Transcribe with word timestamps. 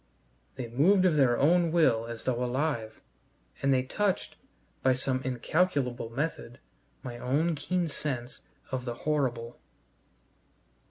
They 0.55 0.67
moved 0.67 1.05
of 1.05 1.15
their 1.15 1.37
own 1.37 1.71
will 1.71 2.07
as 2.07 2.23
though 2.23 2.43
alive, 2.43 2.99
and 3.61 3.71
they 3.71 3.83
touched, 3.83 4.35
by 4.81 4.93
some 4.93 5.21
incalculable 5.21 6.09
method, 6.09 6.57
my 7.03 7.19
own 7.19 7.53
keen 7.53 7.87
sense 7.87 8.41
of 8.71 8.85
the 8.85 8.95
horrible. 9.05 9.59